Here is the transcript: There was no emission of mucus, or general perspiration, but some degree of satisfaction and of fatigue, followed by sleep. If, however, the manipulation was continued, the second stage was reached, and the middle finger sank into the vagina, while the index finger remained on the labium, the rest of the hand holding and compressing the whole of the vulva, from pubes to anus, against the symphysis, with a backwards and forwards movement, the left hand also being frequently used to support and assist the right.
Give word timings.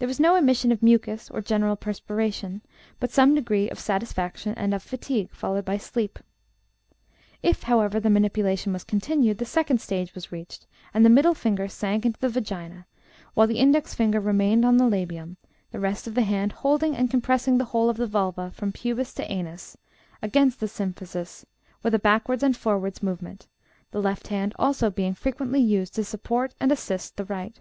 There 0.00 0.08
was 0.08 0.18
no 0.18 0.34
emission 0.34 0.72
of 0.72 0.82
mucus, 0.82 1.30
or 1.30 1.40
general 1.40 1.76
perspiration, 1.76 2.62
but 2.98 3.12
some 3.12 3.32
degree 3.36 3.70
of 3.70 3.78
satisfaction 3.78 4.54
and 4.56 4.74
of 4.74 4.82
fatigue, 4.82 5.30
followed 5.30 5.64
by 5.64 5.76
sleep. 5.76 6.18
If, 7.44 7.62
however, 7.62 8.00
the 8.00 8.10
manipulation 8.10 8.72
was 8.72 8.82
continued, 8.82 9.38
the 9.38 9.44
second 9.44 9.80
stage 9.80 10.16
was 10.16 10.32
reached, 10.32 10.66
and 10.92 11.04
the 11.06 11.10
middle 11.10 11.32
finger 11.34 11.68
sank 11.68 12.04
into 12.04 12.18
the 12.18 12.28
vagina, 12.28 12.86
while 13.34 13.46
the 13.46 13.60
index 13.60 13.94
finger 13.94 14.18
remained 14.18 14.64
on 14.64 14.78
the 14.78 14.88
labium, 14.88 15.36
the 15.70 15.78
rest 15.78 16.08
of 16.08 16.16
the 16.16 16.22
hand 16.22 16.50
holding 16.66 16.96
and 16.96 17.08
compressing 17.08 17.58
the 17.58 17.66
whole 17.66 17.88
of 17.88 17.98
the 17.98 18.08
vulva, 18.08 18.50
from 18.50 18.72
pubes 18.72 19.14
to 19.14 19.30
anus, 19.30 19.76
against 20.20 20.58
the 20.58 20.66
symphysis, 20.66 21.44
with 21.84 21.94
a 21.94 22.00
backwards 22.00 22.42
and 22.42 22.56
forwards 22.56 23.00
movement, 23.00 23.46
the 23.92 24.02
left 24.02 24.26
hand 24.26 24.54
also 24.58 24.90
being 24.90 25.14
frequently 25.14 25.60
used 25.60 25.94
to 25.94 26.02
support 26.02 26.52
and 26.58 26.72
assist 26.72 27.16
the 27.16 27.26
right. 27.26 27.60